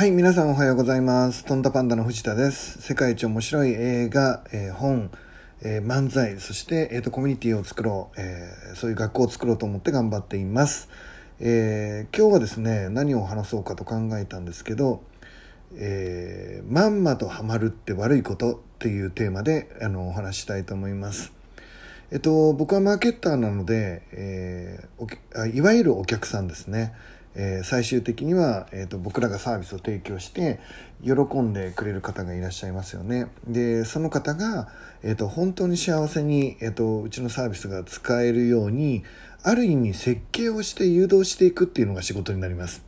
[0.00, 1.44] はい、皆さんおはようございます。
[1.44, 2.80] トンタパンダの藤田です。
[2.80, 5.10] 世界一面白い映画、えー本、
[5.60, 10.88] えー漫才、そして、えーとコミュニティを作ろう、えーそういう学校を作ろうと思って頑張っています。
[11.38, 15.02] え今日はですね、何を話そうかと考えたんですけど、
[15.74, 21.30] えまんまとハマるって悪いことっていうテーマであのお話したいと思います。
[22.10, 26.94] えっと、僕はマーケッターなので、えーいわゆるお客さんですね、
[27.34, 30.60] えー最終的には、えー、と僕らがサービスを提供して
[31.04, 34.68] 喜んでくれる方がいらっしゃいますよねでその方が、
[35.02, 39.04] えー、と本当に幸せに、えー、とうちのサービスが使えるように
[39.42, 42.84] ある意味設計をして誘導していくっていうのが仕事になります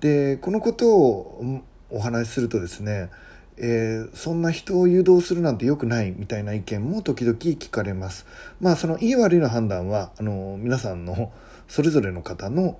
[0.00, 3.10] でこのことをお話しするとですね
[3.56, 8.26] えーそんな人を誘導するなんて良くないみたいな意見も時々聞かれます。
[8.60, 11.32] まあそのいい悪いの判断はあの皆さんの
[11.68, 12.78] それぞれの方の、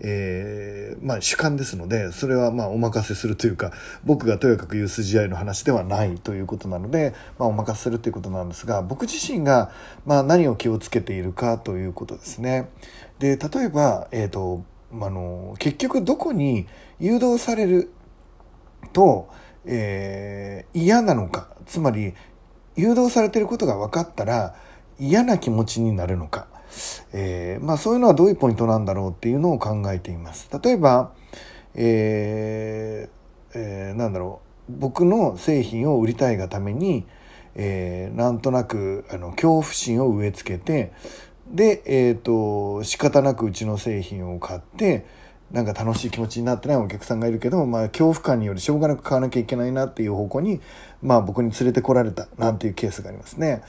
[0.00, 3.72] えーまあ、主観ですのでそれはまあお任せするというか
[4.04, 9.70] 僕がとやかく言う筋合いの話ではないということなので、まあ、お任せするということなんですが僕自身が
[10.04, 12.68] まあ何を気をつけているかということですね。
[13.18, 16.66] で例えば、えーとあの結局どこに
[17.00, 17.90] 誘導される
[18.92, 19.28] と、
[19.64, 22.14] えー嫌なのかつまり
[22.76, 24.54] 誘導されていることが分かったら
[24.98, 26.46] 嫌な気持ちになるのか、
[27.12, 30.48] えーまあ、そういうのはどういうポイントなんだろうっていうのを考えています。
[30.62, 31.12] 例えば、
[31.74, 37.06] えーえーなんだろう僕の製品を売りたいがために、
[37.54, 40.92] えーなんとなくあの恐怖心を植え付けて
[41.48, 45.06] で、えー、と仕方なくうちの製品を買って
[45.50, 50.60] なんか楽しい気持ちになってないお客さんがいるけど、まあ、恐怖感によりしょうがなく買わなきゃいけないなっていう方向に、
[51.02, 53.62] まあ、僕に連れてこられたなんていうケースがありますね。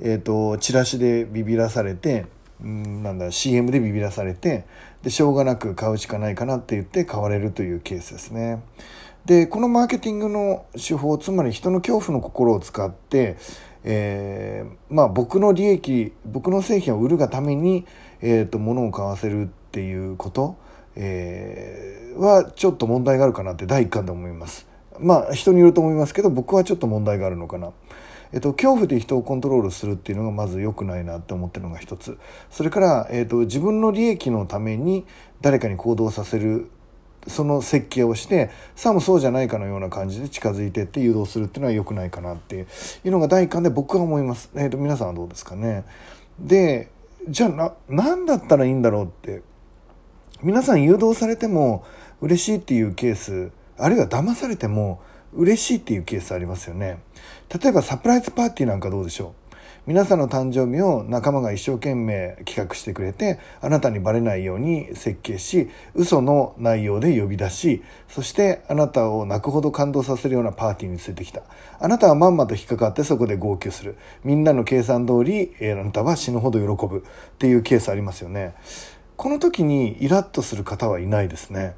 [0.00, 2.26] えー、とチラシでビビらされて
[2.62, 4.64] うんなんだ CM でビビらされて
[5.02, 8.62] でしょうがなく買うしかないかなって言って買われるというケースですね。
[9.24, 13.36] でこのマーケティングの手法つまり人の恐怖の心を使って、
[13.84, 17.86] えーまあ、僕の利益僕の製品を売るがために、
[18.22, 20.56] えー、と物を買わせるっていうこと、
[20.96, 24.66] えーはちょっと問題があるかなって第一感で思います。
[24.98, 27.72] まあ人によると思いますけど僕はちょっと問題があるのかな。
[28.32, 32.18] えっと、恐怖で人をコントロールするっていうのがまず良くないなって思ってるのが一つ。
[32.50, 35.04] それから、えっと、自分の利益のために
[35.40, 36.70] 誰かに行動させる
[37.26, 42.66] その設計をしてさもそうじゃないかのような感じで近づいてって誘導するっていうのは良くないかなって
[43.04, 45.84] いうのが第一感で僕は思います、えっと皆さんはどうですかね。
[46.38, 46.90] で
[47.28, 49.42] じゃあな何だったらいいんだろうって
[50.42, 51.84] 皆さん誘導されても
[52.22, 55.02] 嬉しいっていうケースあるいは騙されても
[55.34, 57.02] 嬉しいっていうケースありますよね。
[57.62, 59.40] 例えばサプライズパーティーなんかどうでしょう。
[59.86, 71.42] 皆さんの誕生日を仲間が一生懸命企画してくれてあなたにバレないように設計し嘘の内容で呼び出しそしてあなたを泣くほど感動させるようなパーティーに連れてきた。
[71.78, 73.96] あなたはまんまと引っかかってそこで号泣する。
[74.22, 76.98] みんなの計算通りえーあなたは死ぬほど喜ぶ。
[76.98, 77.02] っ
[77.38, 78.54] ていうケースありますよね。
[79.16, 81.74] この時にイラッとする方はいないですね。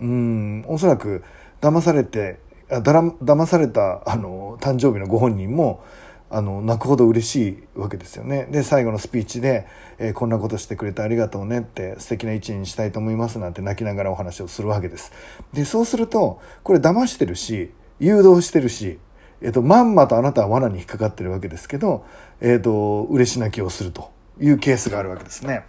[0.00, 1.22] うんおそらく
[1.60, 2.40] 騙されて
[2.80, 5.84] だら騙されたあの誕生日のご本人も
[6.30, 8.48] あの泣くほど嬉しいわけですよね。
[8.50, 9.66] で最後のスピーチで、
[9.98, 15.12] えーこんなことしてくれてありがとうねって素敵な一年にしたいと思います」なんて泣きながらお話をするわけです。
[15.52, 18.98] でそうするとこれ騙してるし誘導してるし、
[19.42, 22.04] えー、とまんまとあなたは罠に引っかかってるわけですけど、
[22.40, 24.10] えー、と嬉し泣きをすると
[24.40, 25.64] いうケースがあるわけですね。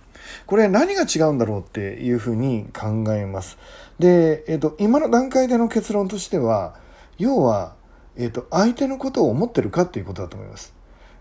[0.47, 3.57] これ何が違うんだろうっていうふうに考えます。
[3.99, 6.81] で、えー、と今の段階での結論としては
[7.18, 7.75] 要は、
[8.16, 10.74] えー、と相手のことを思ってるかっていうことだと思います。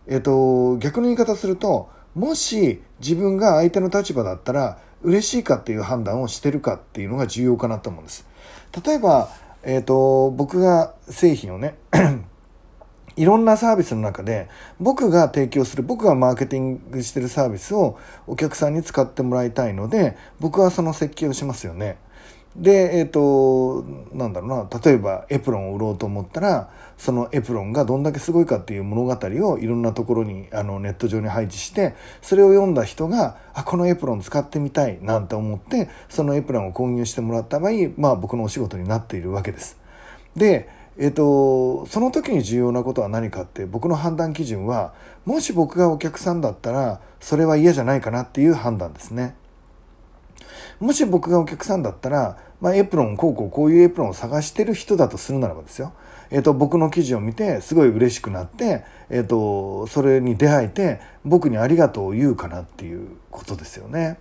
[0.06, 8.26] えー、と逆の言い方するともし自分が相手の立場だったら嬉しいかっていう判断をしてるかっていうのが重要かなと思うんです。
[8.84, 9.30] 例えば、
[9.62, 11.76] えー、と僕が製品をね
[13.16, 14.48] いろんなサービスの中で
[14.80, 21.98] 僕が提供する僕がマーケティングしてるサービスをお客さんに使ってもらいたいので僕はその設計をしますよね。
[22.56, 23.82] でえっ、と
[24.12, 29.18] なんだろうな例えばエプロンを売ろうと思ったらそのエプロンがどんだけすごいかっていう物語
[29.48, 39.78] をいろんなところにあのネット上に配置してそれを読んだ人があこのエプロン使ってみたいなんて思ってそのエプロンを購入してもらった場合まあ僕のお仕事になっているわけです。
[40.36, 40.68] で
[40.98, 44.92] えっと、その時に重要なことは何かって僕の判断基準は
[45.24, 49.34] もし僕がお客さんだったらそれは嫌じゃないかなっていう判断ですね。
[50.82, 55.92] もし僕がお客さんだったら、まあ、エプロンこうこうこういうエプロンを探してる人だとするならばですよ、
[56.30, 64.18] えっと僕の記事を見てすごい嬉しくなって、えっとそれに出会えて僕にありがとうを言うかなっていうことですよね。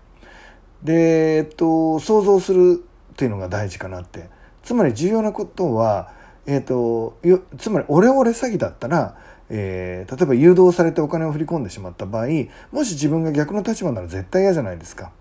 [0.84, 2.84] で、えっと想像する
[3.14, 4.30] っていうのが大事かなって
[4.62, 6.14] つまり重要なことは、
[6.46, 7.18] えーと、
[7.58, 9.18] つまりオレオレ詐欺だったら、
[9.50, 12.28] え、例えば誘導されてお金を振り込んでしまった場合
[12.72, 15.12] もし自分が逆の立場なら絶対嫌じゃないですか。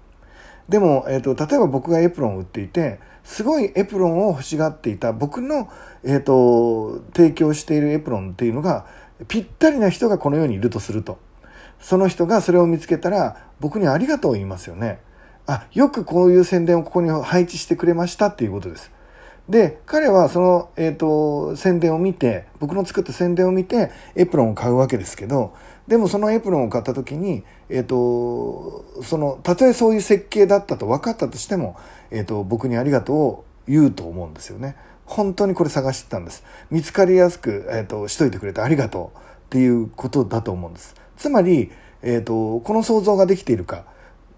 [0.68, 5.68] でも、えーと、例えば僕がエプロンを売っていてすごいエプロンを欲しがっていた僕の、
[6.04, 8.86] えーと提供しているエプロンっていうのが
[9.28, 11.18] ぴったりな人がこの世にいるとすると
[11.80, 15.00] その人がそれを見つけたら僕にありがとう言いますよね。
[15.46, 18.92] あよくこういう宣伝をここに配置してくれましたっていうことです。
[19.48, 25.54] で彼はその、えーと、宣伝を見て僕の作った宣伝を見てエプロンを買うわけですけど
[25.90, 31.76] でもそのエプロンを買った時に、えーと、そのたとえそういう設計だったと分かったとしても、
[32.12, 34.76] えーと、僕にありがとうを言うと思うんですよね。
[35.04, 36.44] 本当にこれ探してたんです。
[36.70, 39.20] 見つかりやすく、えー、としといてくれてありがとうっ
[39.50, 40.94] ていうことだと思うんです。
[41.16, 41.72] つまり、
[42.02, 43.84] えっ、とこの想像ができているか。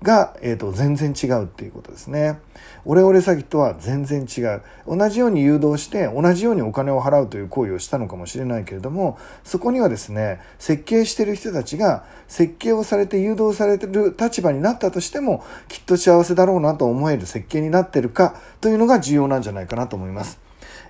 [0.03, 2.41] が、えーと、全然違うっていうことですね。
[2.85, 4.63] オレオレ詐欺とは全然違う。
[4.87, 20.42] 同じように誘導して同じようにお金を払うという行為をしたのかもしれないけれどもそこにはですね設計してる人たちが設計をされて誘導されてる立場になったとしてもきっと幸せだろうなと思える設計になってるかというのが重要なんじゃないかなと思います。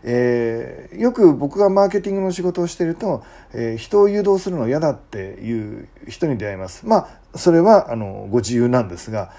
[0.04, 3.22] えー、よく僕がマーケティングの仕事をしていると、
[3.52, 6.86] えー、人を誘導するの嫌だっていう人に出会います。
[6.86, 9.32] まあそれはあのご自由なんですが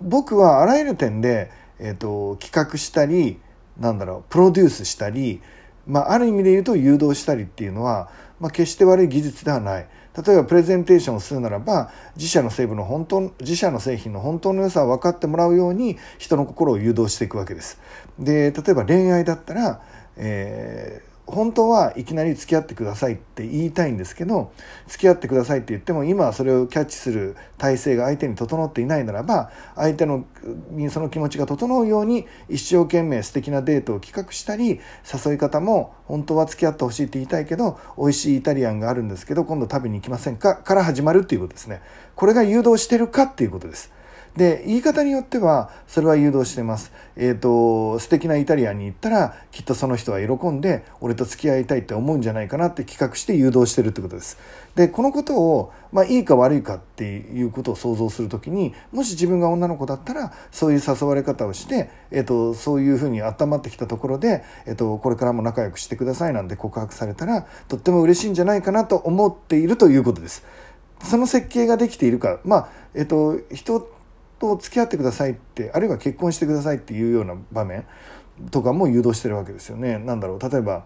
[0.00, 3.38] 僕はあらゆる点で、えーと、企画したり
[3.78, 5.40] なんだろうプロデュースしたり、
[5.86, 8.10] まあ、ある意味で言うと誘導したりっていうのは、
[8.40, 9.88] まあ、決して悪い技術ではない。
[10.16, 17.80] 例えばプレゼンテーションをするならば自社の成分の本当自社の製品の本当の良さを分かってもらうように人の心を誘導していくわけです。
[18.18, 19.82] で例えば恋愛だったら、
[20.16, 24.50] えー本当はいきなり付き合ってくださいって言いたいんですけど
[24.86, 30.24] 付き合ってくださいって言っても今はそれをキャッチする体制が相手に整っていないならば相手の
[30.70, 34.80] にその気持ちが整うように一生懸命素敵なデートを企画したり
[35.26, 40.56] 誘い方も本当は付き合ってほしいって言いたいけど美味しいイタリアンがあるんですけど今度食べに行きませんか？
[40.56, 41.82] から始まるっていうことですね。
[42.16, 43.92] これが誘導してるかっていうことです。
[44.38, 46.92] で言い方によってはそれは誘導してます。
[47.16, 54.38] えっ、ー、と素敵なイタリアンに行ったらきっとその人は喜んで俺と付き合いたいって思うんじゃないかなって企画して誘導してるってことです。
[54.76, 70.44] でこのことを、まあ、いいか悪いかっていうことを想像する時にもし自分が女の子だったらそういう誘われ方をして、えーと、そういうふうに温まってきたところで、えーと、これからも仲良くしてくださいなんて告白されたらとっても嬉しいんじゃないかなと思っているということです。
[71.02, 73.80] その設計ができているか、まあえっ、と人
[74.38, 77.84] と付き合ってくださいってあるいは結婚してくださいっていうような場面
[78.50, 79.98] とかも誘導してるわけですよね。
[79.98, 80.84] なんだろう例えば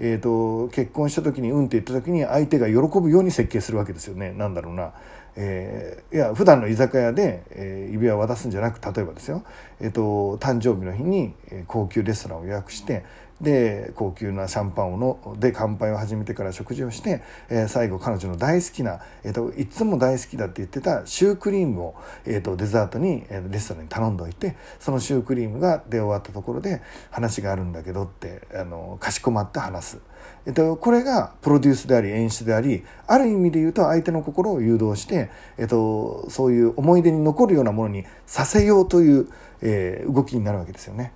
[0.00, 4.32] えーと、結婚した時に「うん」って言った時に相手が喜ぶように設計するわけですよね。
[4.32, 4.92] なんだろうな、
[5.34, 9.42] えー、いや普段の居酒屋で、えー、指輪を渡すんじゃなく例えばですよ、
[9.80, 11.34] えーと、誕生日の日に
[11.66, 13.04] 高級レストランを予約して
[13.40, 21.94] で高級なシャンパンをので乾杯を始めてから食事をして、えー、最後彼女の大好きな、えーと、いつも大好きだって言ってたシュークリームを、
[22.24, 29.98] えーと、デザートに、えー、レストランに頼んでおいてそのシュークリームが出終わったところで話があるんだけどってあのかしこまって話す。
[30.46, 39.28] えっと、これがプロデュースであり演出でありある意味で言うと相手の心を誘導して、えっと、そういう思い出に残るようなものにさせようという、
[39.62, 41.12] えー、動きになるわけですよね。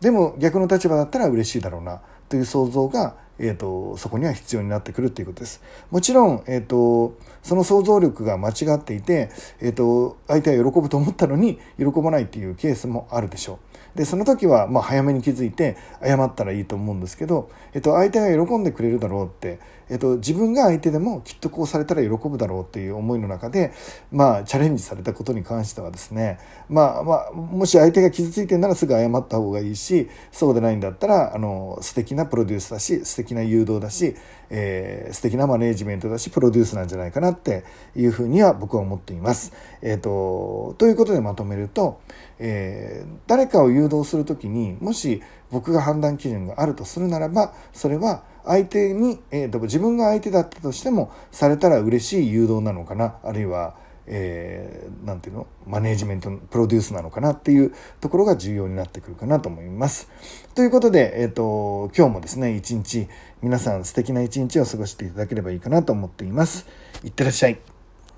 [0.00, 5.62] でも逆の立場だったら嬉しいだろうなという想像が、えーと、そこには必要になってくるということです。
[5.90, 13.74] もちろん、えーと、その想像力が間違っていて、えーと相手は喜ぶと思ったのに喜ばないっていうケースもあるでしょう。
[13.94, 23.72] でその時はまあ早めに気づいて謝ったらいいと思うんですけど、えっと、相手が喜んでくれるだろうって、えっと、自分が相手でもきっとこうされたら喜ぶだろうっていう思いの中で、
[24.10, 26.38] まあ、チャレンジされたことに関してはですね、
[26.68, 34.16] まあまあ、もし相手が傷ついてるならすぐ謝った方がいいしそうでないんだったらあの素敵なプロデュースだし素敵な誘導だし、
[34.50, 37.64] えー、素敵なマネージメントだしプロデュースなんじゃないかなって
[37.96, 39.52] いうふうには僕は思っています。
[39.80, 42.00] えーと、ということでまとめると、
[42.38, 53.74] えー、誰かを誘導する時にもし僕が判断基準があるとするならばそれは相手に、えーと、自分が相手だったとしてもされたら嬉しい誘導なのかなあるいは
[54.06, 55.46] えー、ていうの？
[55.66, 60.08] マネージメントプロデュースなのかなっていうところが重要になってくるかなと思います。
[60.54, 63.08] ということで、えーと、今日もですね一日
[63.42, 66.66] 皆さん素敵な一日を過ごしていただければいいかなと思っています。
[67.02, 67.73] いってらっしゃい。